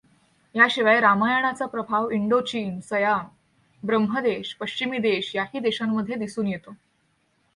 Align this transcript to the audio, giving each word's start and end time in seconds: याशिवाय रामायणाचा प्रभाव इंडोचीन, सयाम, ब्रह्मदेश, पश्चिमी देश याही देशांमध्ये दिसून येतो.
याशिवाय 0.55 0.99
रामायणाचा 0.99 1.65
प्रभाव 1.65 2.09
इंडोचीन, 2.09 2.79
सयाम, 2.79 3.25
ब्रह्मदेश, 3.83 4.55
पश्चिमी 4.55 4.97
देश 4.97 5.31
याही 5.35 5.59
देशांमध्ये 5.59 6.15
दिसून 6.15 6.47
येतो. 6.47 6.73